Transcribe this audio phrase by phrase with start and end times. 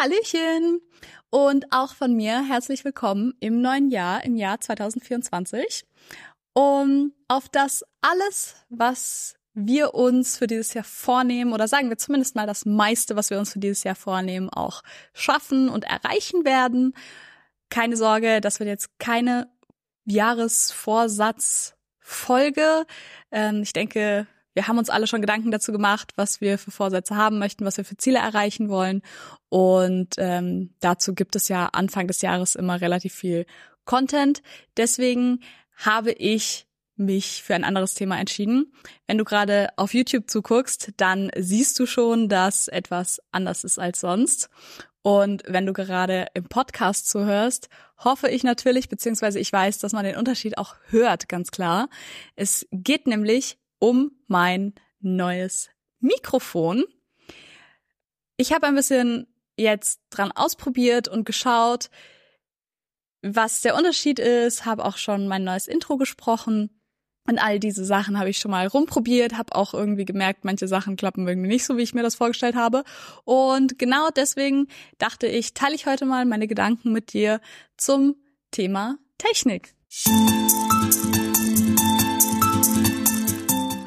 [0.00, 0.80] Hallöchen!
[1.28, 5.84] Und auch von mir herzlich willkommen im neuen Jahr, im Jahr 2024.
[6.54, 12.34] Um auf das alles, was wir uns für dieses Jahr vornehmen, oder sagen wir zumindest
[12.34, 14.80] mal das meiste, was wir uns für dieses Jahr vornehmen, auch
[15.12, 16.94] schaffen und erreichen werden.
[17.68, 19.50] Keine Sorge, das wird jetzt keine
[20.06, 22.86] Jahresvorsatzfolge.
[23.30, 27.16] Ähm, ich denke, wir haben uns alle schon Gedanken dazu gemacht, was wir für Vorsätze
[27.16, 29.02] haben möchten, was wir für Ziele erreichen wollen.
[29.48, 33.46] Und ähm, dazu gibt es ja Anfang des Jahres immer relativ viel
[33.84, 34.42] Content.
[34.76, 35.40] Deswegen
[35.76, 38.72] habe ich mich für ein anderes Thema entschieden.
[39.06, 44.00] Wenn du gerade auf YouTube zuguckst, dann siehst du schon, dass etwas anders ist als
[44.00, 44.50] sonst.
[45.02, 50.04] Und wenn du gerade im Podcast zuhörst, hoffe ich natürlich, beziehungsweise ich weiß, dass man
[50.04, 51.88] den Unterschied auch hört, ganz klar.
[52.36, 56.84] Es geht nämlich um mein neues Mikrofon.
[58.36, 59.26] Ich habe ein bisschen
[59.56, 61.90] jetzt dran ausprobiert und geschaut,
[63.22, 66.80] was der Unterschied ist, habe auch schon mein neues Intro gesprochen
[67.26, 70.96] und all diese Sachen habe ich schon mal rumprobiert, habe auch irgendwie gemerkt, manche Sachen
[70.96, 72.82] klappen irgendwie nicht so, wie ich mir das vorgestellt habe.
[73.24, 74.68] Und genau deswegen
[74.98, 77.40] dachte ich, teile ich heute mal meine Gedanken mit dir
[77.76, 78.16] zum
[78.50, 79.74] Thema Technik.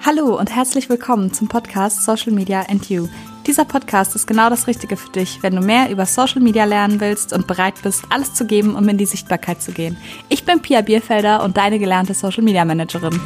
[0.06, 3.08] Hallo und herzlich willkommen zum Podcast Social Media and You.
[3.48, 7.00] Dieser Podcast ist genau das Richtige für dich, wenn du mehr über Social Media lernen
[7.00, 9.96] willst und bereit bist, alles zu geben, um in die Sichtbarkeit zu gehen.
[10.28, 13.18] Ich bin Pia Bierfelder und deine gelernte Social Media Managerin.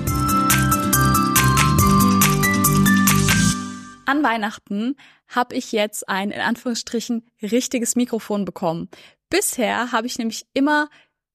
[4.06, 4.98] An Weihnachten
[5.30, 8.88] habe ich jetzt ein in Anführungsstrichen richtiges Mikrofon bekommen.
[9.32, 10.90] Bisher habe ich nämlich immer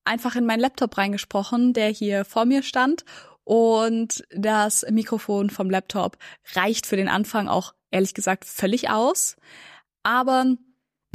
[0.04, 3.04] einfach in meinen Laptop reingesprochen, der hier vor mir stand
[3.44, 6.16] und das Mikrofon vom Laptop
[6.54, 9.36] reicht für den Anfang auch ehrlich gesagt völlig aus.
[10.02, 10.56] Aber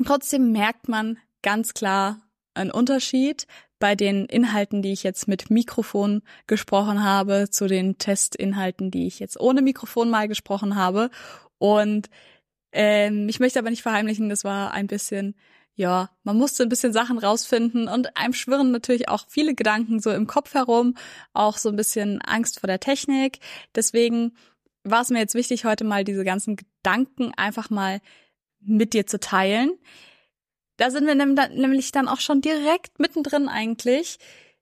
[0.06, 2.22] trotzdem merkt man ganz klar
[2.54, 3.48] einen Unterschied
[3.80, 9.20] bei den Inhalten, die ich jetzt mit Mikrofon gesprochen habe, zu den Testinhalten, die ich
[9.20, 11.10] jetzt ohne Mikrofon mal gesprochen habe.
[11.60, 12.10] Und
[12.72, 15.36] ähm, ich möchte aber nicht verheimlichen, das war ein bisschen
[15.78, 20.10] ja, man musste ein bisschen Sachen rausfinden und einem schwirren natürlich auch viele Gedanken so
[20.12, 20.96] im Kopf herum,
[21.34, 23.40] auch so ein bisschen Angst vor der Technik.
[23.76, 24.36] Deswegen
[24.84, 28.02] war es mir jetzt wichtig, heute mal diese ganzen Gedanken einfach mal
[28.60, 29.72] mit dir zu teilen.
[30.78, 34.18] Da sind wir nämlich dann auch schon direkt mittendrin eigentlich,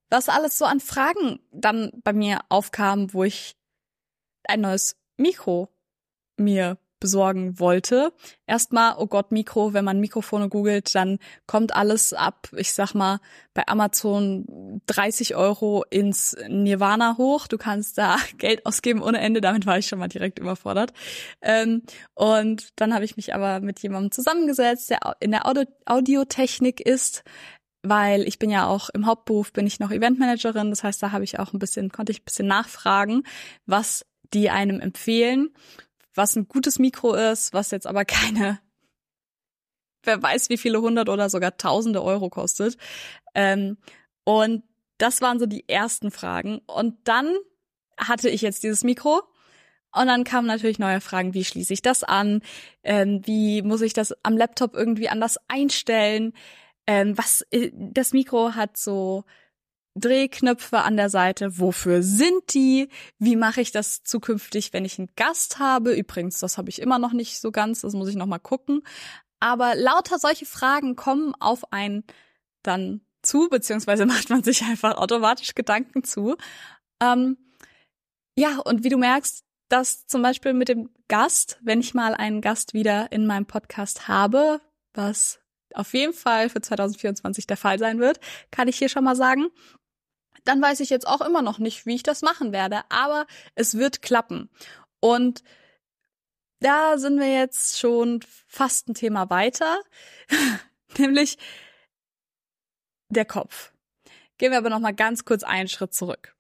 [0.10, 3.56] was alles so an Fragen dann bei mir aufkam, wo ich
[4.44, 5.70] ein neues Mikro
[6.36, 8.14] mir besorgen wollte.
[8.48, 13.20] Erstmal, oh Gott, Mikro, wenn man Mikrofone googelt, dann kommt alles ab, ich sag mal,
[13.54, 17.48] bei Amazon 30 Euro ins Nirvana hoch.
[17.48, 20.94] Du kannst da Geld ausgeben ohne Ende, damit war ich schon mal direkt überfordert.
[21.42, 21.84] Ähm,
[22.14, 27.24] und dann habe ich mich aber mit jemandem zusammengesetzt, der in der Audio Audiotechnik ist,
[27.84, 31.24] weil ich bin ja auch im Hauptberuf bin ich noch Eventmanagerin, das heißt, da habe
[31.24, 33.24] ich auch ein bisschen konnte ich ein bisschen nachfragen,
[33.66, 35.50] was die einem empfehlen
[36.16, 38.60] was ein gutes Mikro ist, was jetzt aber keine,
[40.04, 42.78] wer weiß wie viele hundert oder sogar tausende Euro kostet.
[43.34, 43.78] Ähm,
[44.24, 44.64] und
[44.98, 46.60] das waren so die ersten Fragen.
[46.68, 47.36] Und dann
[47.98, 49.24] hatte ich jetzt dieses Mikro.
[49.94, 52.42] Und dann kamen natürlich neue Fragen, wie schließe ich das an?
[52.84, 56.34] Ähm, wie muss ich das am Laptop irgendwie anders einstellen?
[56.86, 59.24] Ähm, was, äh, das Mikro hat so
[59.96, 61.60] Drehknöpfe an der Seite.
[61.60, 62.90] Wofür sind die?
[63.18, 65.94] Wie mache ich das zukünftig, wenn ich einen Gast habe?
[65.94, 68.82] Übrigens, das habe ich immer noch nicht so ganz, das muss ich noch mal gucken.
[69.40, 72.04] Aber lauter solche Fragen kommen auf einen
[72.64, 76.36] dann zu, beziehungsweise macht man sich einfach automatisch Gedanken zu.
[77.02, 77.38] Ähm,
[78.38, 82.42] ja, und wie du merkst, dass zum Beispiel mit dem Gast, wenn ich mal einen
[82.42, 84.62] Gast wieder in meinem Podcast habe,
[84.94, 85.40] was
[85.74, 88.20] auf jeden Fall für 2024 der Fall sein wird,
[88.52, 89.48] kann ich hier schon mal sagen,
[90.46, 92.84] dann weiß ich jetzt auch immer noch nicht, wie ich das machen werde.
[92.90, 93.26] Aber
[93.56, 94.50] es wird klappen.
[95.00, 95.44] Und
[96.60, 99.82] da sind wir jetzt schon fast ein Thema weiter,
[100.98, 101.38] nämlich
[103.10, 103.74] der Kopf.
[104.38, 106.36] Gehen wir aber noch mal ganz kurz einen Schritt zurück.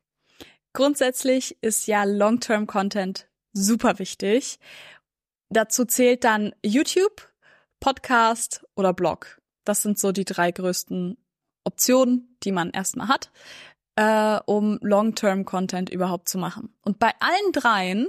[0.73, 4.59] Grundsätzlich ist ja Long-Term-Content super wichtig.
[5.49, 7.31] Dazu zählt dann YouTube,
[7.79, 9.41] Podcast oder Blog.
[9.63, 11.17] Das sind so die drei größten
[11.63, 13.31] Optionen, die man erstmal hat
[13.95, 16.75] äh, um Long-Term-Content überhaupt zu machen.
[16.83, 18.07] Und bei allen dreien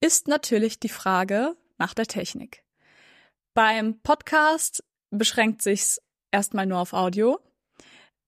[0.00, 2.64] ist natürlich die Frage nach der Technik.
[3.54, 6.00] Beim Podcast beschränkt sich's
[6.30, 7.40] erstmal nur auf Audio.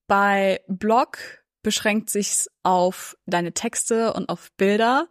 [0.07, 1.19] Bei Blog
[1.61, 5.07] beschränkt sich's auf deine Texte und auf Bilder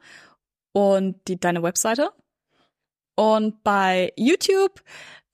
[0.72, 2.10] und die, deine Webseite.
[3.14, 4.82] Und bei YouTube,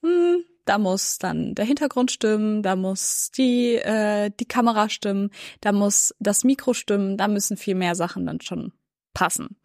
[0.03, 5.31] hm, da muss dann der Hintergrund stimmen, da muss die, äh, die Kamera stimmen,
[5.61, 8.73] da muss das Mikro stimmen, da müssen viel mehr Sachen dann schon
[9.13, 9.57] passen.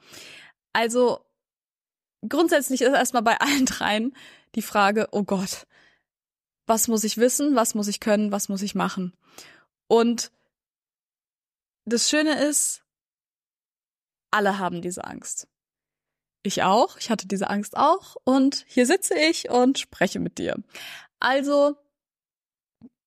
[0.73, 1.25] Also
[2.27, 4.13] grundsätzlich ist erstmal bei allen dreien
[4.55, 5.67] die Frage, oh Gott,
[6.65, 9.13] was muss ich wissen, was muss ich können, was muss ich machen?
[9.87, 10.31] Und
[11.85, 12.83] das Schöne ist,
[14.31, 15.47] alle haben diese Angst.
[16.43, 20.55] Ich auch, ich hatte diese Angst auch und hier sitze ich und spreche mit dir.
[21.19, 21.75] Also,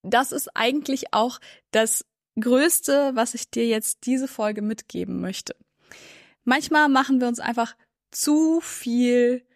[0.02, 1.38] das ist eigentlich auch
[1.70, 2.05] das
[2.38, 5.56] Größte, was ich dir jetzt diese Folge mitgeben möchte.
[6.44, 7.76] Manchmal machen wir uns einfach
[8.11, 9.46] zu viel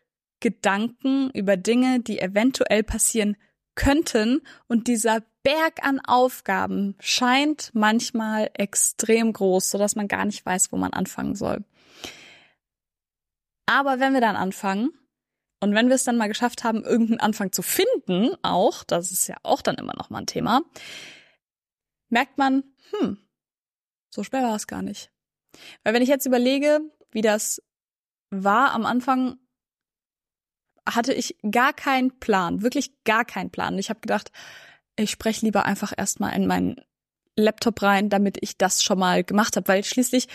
[0.41, 3.37] Gedanken über Dinge, die eventuell passieren
[3.75, 10.73] könnten und dieser Berg an Aufgaben scheint manchmal extrem groß, sodass man gar nicht weiß,
[10.73, 11.65] wo man anfangen soll.
[13.67, 14.91] Aber wenn wir dann anfangen
[15.61, 19.27] und wenn wir es dann mal geschafft haben, irgendeinen Anfang zu finden, auch, das ist
[19.27, 20.63] ja auch dann immer noch mal ein Thema,
[22.09, 23.19] merkt man, hm,
[24.11, 25.11] so schwer war es gar nicht.
[25.83, 26.81] Weil wenn ich jetzt überlege,
[27.11, 27.63] wie das
[28.31, 29.39] war am Anfang,
[30.89, 33.79] hatte ich gar keinen Plan, wirklich gar keinen Plan.
[33.79, 34.31] Ich habe gedacht,
[34.97, 36.81] ich spreche lieber einfach erstmal in meinen
[37.37, 40.29] Laptop rein, damit ich das schon mal gemacht habe, weil schließlich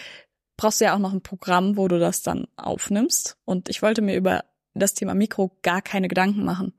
[0.61, 3.35] brauchst du ja auch noch ein Programm, wo du das dann aufnimmst.
[3.45, 6.73] Und ich wollte mir über das Thema Mikro gar keine Gedanken machen.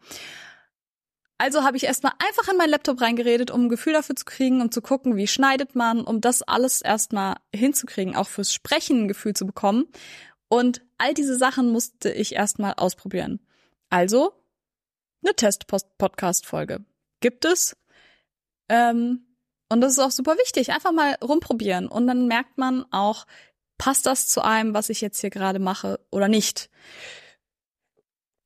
[1.37, 4.61] Also habe ich erstmal einfach in meinen Laptop reingeredet, um ein Gefühl dafür zu kriegen,
[4.61, 9.09] um zu gucken, wie schneidet man, um das alles erstmal hinzukriegen, auch fürs Sprechen ein
[9.09, 9.89] Gefühl zu bekommen.
[10.49, 13.41] Und all diese Sachen musste ich erstmal ausprobieren.
[13.91, 14.33] Also
[15.25, 16.85] eine Test-Podcast-Folge
[17.19, 17.77] gibt es.
[18.69, 19.27] Ähm,
[19.69, 20.71] und das ist auch super wichtig.
[20.71, 21.89] Einfach mal rumprobieren.
[21.89, 23.27] Und dann merkt man auch,
[23.79, 26.71] passt das zu einem, was ich jetzt hier gerade mache oder nicht.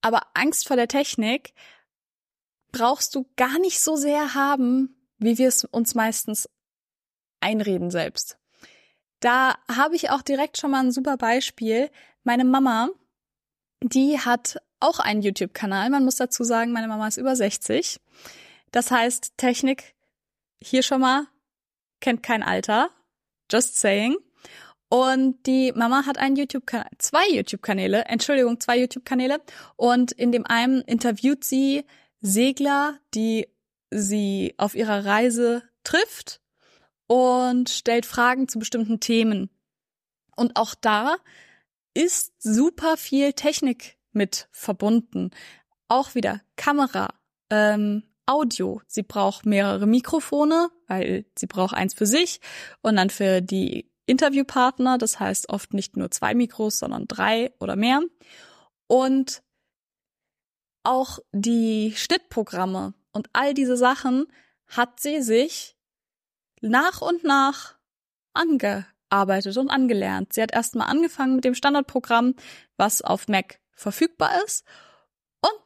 [0.01, 1.53] Aber Angst vor der Technik
[2.73, 6.49] brauchst du gar nicht so sehr haben, wie wir es uns meistens
[7.41, 8.39] einreden selbst.
[9.21, 11.91] Da habe ich auch direkt schon mal ein super Beispiel.
[12.23, 12.91] Meine Mama,
[13.83, 15.91] die hat auch einen YouTube-Kanal.
[15.91, 18.01] Man muss dazu sagen, meine Mama ist über 60.
[18.73, 19.95] Das heißt, Technik
[20.63, 21.27] hier schon mal
[22.01, 22.91] kennt kein Alter.
[23.51, 24.17] Just saying.
[24.89, 29.41] Und die Mama hat einen YouTube-Kanal, zwei YouTube-Kanäle, Entschuldigung, zwei YouTube-Kanäle.
[29.77, 31.85] Und in dem einen interviewt sie
[32.21, 33.49] Segler, die
[33.91, 36.41] sie auf ihrer Reise trifft
[37.07, 39.51] und stellt Fragen zu bestimmten Themen.
[40.37, 41.17] Und auch da
[41.95, 45.31] ist super viel Technik mit verbunden.
[45.89, 47.15] Auch wieder Kamera,
[47.51, 48.83] ähm, Audio.
[48.87, 52.41] Sie braucht mehrere Mikrofone, weil sie braucht eins für sich
[52.83, 54.99] und dann für die Interviewpartner.
[54.99, 58.01] Das heißt oft nicht nur zwei Mikros, sondern drei oder mehr.
[58.87, 59.43] Und
[60.83, 64.27] auch die Schnittprogramme und all diese Sachen
[64.69, 65.77] hat sie sich
[66.61, 67.77] nach und nach
[68.35, 70.33] angearbeitet und angelernt.
[70.33, 72.35] Sie hat erstmal angefangen mit dem Standardprogramm,
[72.77, 74.65] was auf Mac verfügbar ist
[75.41, 75.61] und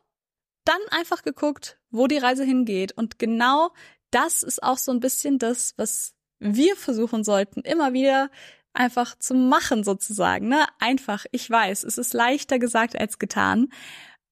[0.64, 2.92] dann einfach geguckt, wo die Reise hingeht.
[2.92, 3.70] Und genau
[4.10, 8.31] das ist auch so ein bisschen das, was wir versuchen sollten, immer wieder
[8.72, 10.48] einfach zu machen sozusagen.
[10.48, 10.64] Ne?
[10.78, 13.69] Einfach, ich weiß, es ist leichter gesagt als getan.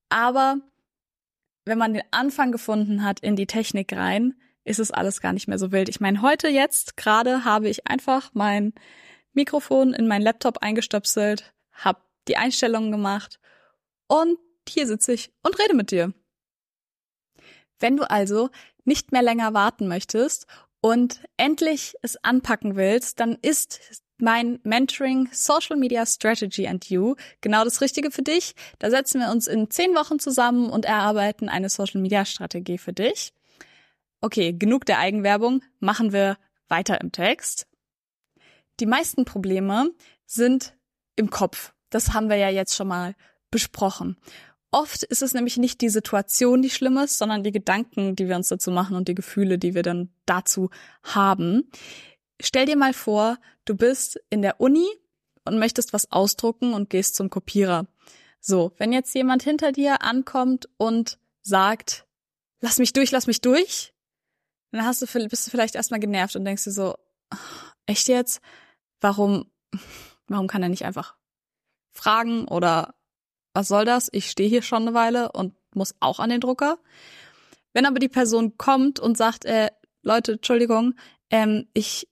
[0.09, 0.59] Aber
[1.65, 4.35] wenn man den Anfang gefunden hat in die Technik rein,
[4.65, 5.89] ist es alles gar nicht mehr so wild.
[5.89, 8.73] Ich meine, heute jetzt gerade habe ich einfach mein
[9.33, 13.39] Mikrofon in meinen Laptop eingestöpselt, habe die Einstellungen gemacht
[14.09, 14.39] und
[14.69, 16.13] hier sitze ich und rede mit dir.
[17.79, 18.51] Wenn du also
[18.85, 20.47] nicht mehr länger warten möchtest
[20.81, 27.65] und endlich es anpacken willst, dann ist mein Mentoring Social Media Strategy and You genau
[27.65, 28.55] das Richtige für dich.
[28.79, 32.93] Da setzen wir uns in zehn Wochen zusammen und erarbeiten eine Social Media Strategie für
[32.93, 33.33] dich.
[34.21, 37.69] Okay, genug der Eigenwerbung, machen wir weiter im Text.
[38.81, 39.91] Die meisten Probleme
[40.27, 40.75] sind
[41.17, 41.73] im Kopf.
[41.91, 43.15] Das haben wir ja jetzt schon mal
[43.51, 44.17] besprochen.
[44.71, 48.37] Oft ist es nämlich nicht die Situation, die schlimm ist, sondern die Gedanken, die wir
[48.37, 50.71] uns dazu machen und die Gefühle, die wir dann dazu
[51.03, 51.71] haben.
[52.41, 54.87] Stell dir mal vor, du bist in der Uni
[55.45, 57.87] und möchtest was ausdrucken und gehst zum Kopierer.
[58.41, 62.07] So, wenn jetzt jemand hinter dir ankommt und sagt,
[62.61, 63.95] lass mich durch, lass mich durch,
[64.71, 66.97] dann hast du, bist du vielleicht erstmal genervt und denkst dir so,
[67.87, 68.41] echt jetzt?
[69.01, 69.51] Warum,
[70.27, 71.17] warum kann er nicht einfach
[71.93, 72.95] fragen oder
[73.55, 74.09] was soll das?
[74.13, 76.79] Ich stehe hier schon eine Weile und muss auch an den Drucker.
[77.73, 79.69] Wenn aber die Person kommt und sagt, äh,
[80.03, 80.95] Leute, Entschuldigung,
[81.31, 82.09] ähm, ich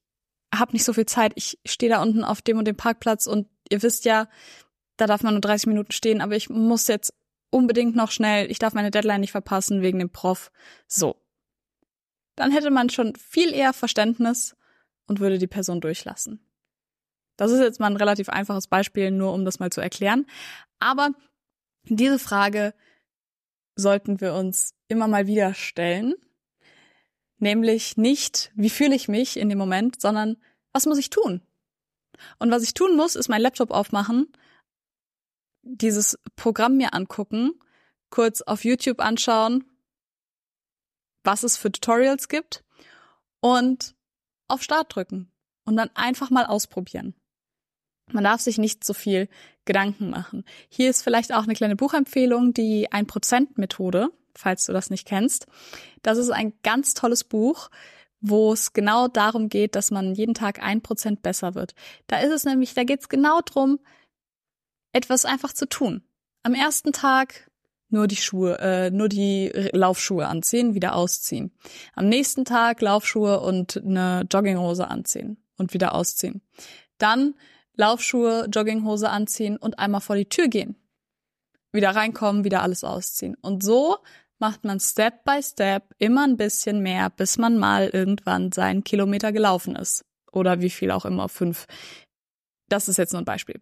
[0.54, 3.48] habe nicht so viel Zeit, ich stehe da unten auf dem und dem Parkplatz und
[3.70, 4.28] ihr wisst ja,
[4.96, 7.12] da darf man nur 30 Minuten stehen, aber ich muss jetzt
[7.50, 10.50] unbedingt noch schnell, ich darf meine Deadline nicht verpassen wegen dem Prof.
[10.86, 11.16] So.
[12.34, 14.56] Dann hätte man schon viel eher Verständnis
[15.06, 16.46] und würde die Person durchlassen.
[17.36, 20.26] Das ist jetzt mal ein relativ einfaches Beispiel, nur um das mal zu erklären.
[20.78, 21.10] Aber
[21.84, 22.74] diese Frage
[23.76, 26.14] sollten wir uns immer mal wieder stellen.
[27.38, 30.36] Nämlich nicht, wie fühle ich mich in dem Moment, sondern
[30.72, 31.42] was muss ich tun?
[32.38, 34.32] Und was ich tun muss, ist mein Laptop aufmachen,
[35.62, 37.52] dieses Programm mir angucken,
[38.08, 39.64] kurz auf YouTube anschauen,
[41.24, 42.64] was es für Tutorials gibt
[43.40, 43.94] und
[44.48, 45.30] auf Start drücken
[45.64, 47.14] und dann einfach mal ausprobieren.
[48.12, 49.28] Man darf sich nicht so viel
[49.64, 50.44] Gedanken machen.
[50.68, 55.46] Hier ist vielleicht auch eine kleine Buchempfehlung, die 1%-Methode, falls du das nicht kennst.
[56.02, 57.68] Das ist ein ganz tolles Buch,
[58.20, 61.74] wo es genau darum geht, dass man jeden Tag ein Prozent besser wird.
[62.06, 63.80] Da ist es nämlich, da geht es genau drum,
[64.92, 66.02] etwas einfach zu tun.
[66.42, 67.50] Am ersten Tag
[67.88, 71.52] nur die Schuhe, äh, nur die Laufschuhe anziehen, wieder ausziehen.
[71.94, 76.42] Am nächsten Tag Laufschuhe und eine Jogginghose anziehen und wieder ausziehen.
[76.98, 77.34] Dann
[77.76, 80.76] Laufschuhe, Jogginghose anziehen und einmal vor die Tür gehen.
[81.72, 83.36] Wieder reinkommen, wieder alles ausziehen.
[83.40, 83.98] Und so
[84.38, 89.32] macht man Step by Step immer ein bisschen mehr, bis man mal irgendwann seinen Kilometer
[89.32, 90.04] gelaufen ist.
[90.32, 91.66] Oder wie viel auch immer, fünf.
[92.68, 93.60] Das ist jetzt nur ein Beispiel.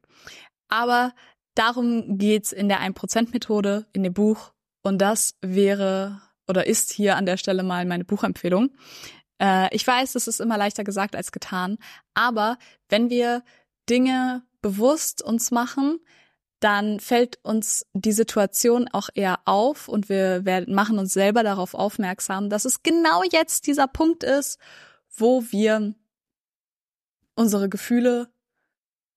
[0.68, 1.12] Aber
[1.54, 4.52] darum geht's in der 1%-Methode, in dem Buch.
[4.82, 8.70] Und das wäre oder ist hier an der Stelle mal meine Buchempfehlung.
[9.40, 11.78] Äh, ich weiß, es ist immer leichter gesagt als getan.
[12.14, 13.42] Aber wenn wir
[13.88, 16.00] Dinge bewusst uns machen,
[16.60, 21.74] dann fällt uns die Situation auch eher auf und wir werden, machen uns selber darauf
[21.74, 24.58] aufmerksam, dass es genau jetzt dieser Punkt ist,
[25.10, 25.94] wo wir
[27.34, 28.32] unsere Gefühle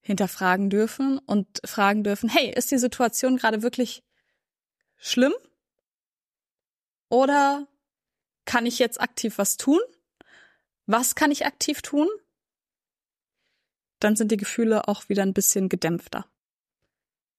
[0.01, 4.03] hinterfragen dürfen und fragen dürfen, hey, ist die Situation gerade wirklich
[4.97, 5.33] schlimm?
[7.09, 7.67] Oder
[8.45, 9.79] kann ich jetzt aktiv was tun?
[10.85, 12.07] Was kann ich aktiv tun?
[13.99, 16.25] Dann sind die Gefühle auch wieder ein bisschen gedämpfter.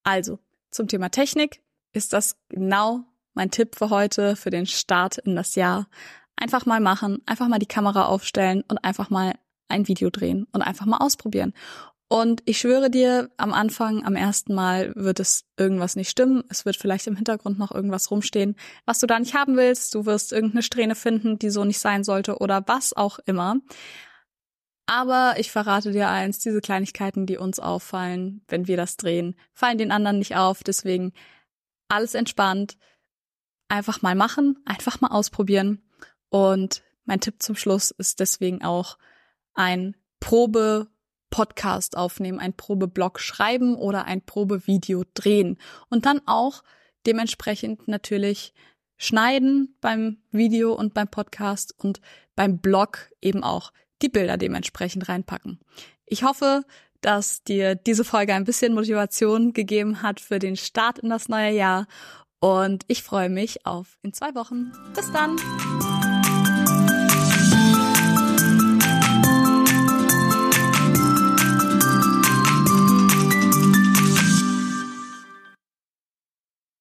[0.03, 0.38] Also,
[0.71, 1.62] zum Thema Technik
[1.93, 5.88] ist das genau mein Tipp für heute, für den Start in das Jahr.
[6.37, 9.35] Einfach mal machen, einfach mal die Kamera aufstellen und einfach mal
[9.69, 11.53] ein Video drehen und einfach mal ausprobieren.
[12.09, 16.43] Und ich schwöre dir, am Anfang, am ersten Mal wird es irgendwas nicht stimmen.
[16.49, 19.95] Es wird vielleicht im Hintergrund noch irgendwas rumstehen, was du da nicht haben willst.
[19.95, 23.57] Du wirst irgendeine Strähne finden, die so nicht sein sollte oder was auch immer.
[24.90, 29.76] Aber ich verrate dir eins, diese Kleinigkeiten, die uns auffallen, wenn wir das drehen, fallen
[29.76, 30.64] den anderen nicht auf.
[30.64, 31.12] Deswegen
[31.88, 32.78] alles entspannt.
[33.68, 35.83] Einfach mal machen, einfach mal ausprobieren.
[36.30, 38.97] Und mein Tipp zum Schluss ist deswegen auch
[39.52, 45.59] ein Probe-Podcast aufnehmen, ein Probe-Blog schreiben oder ein Probe-Video drehen.
[45.90, 46.64] Und dann auch
[47.04, 48.54] dementsprechend natürlich
[48.97, 52.00] schneiden beim Video und beim Podcast und
[52.35, 53.71] beim Blog eben auch
[54.02, 55.59] die Bilder dementsprechend reinpacken.
[56.07, 56.64] Ich hoffe,
[57.00, 61.52] dass dir diese Folge ein bisschen Motivation gegeben hat für den Start in das neue
[61.52, 61.87] Jahr
[62.40, 64.73] und ich freue mich auf in zwei Wochen.
[64.95, 66.17] Bis dann!